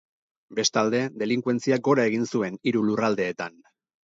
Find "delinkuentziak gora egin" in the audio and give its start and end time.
1.23-2.27